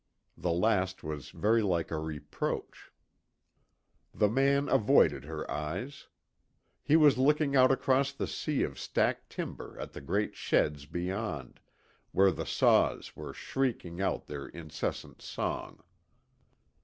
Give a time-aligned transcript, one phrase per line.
[0.35, 2.91] The last was very like a reproach.
[4.15, 6.07] The man avoided her eyes.
[6.83, 11.59] He was looking out across the sea of stacked timber at the great sheds beyond,
[12.13, 15.83] where the saws were shrieking out their incessant song.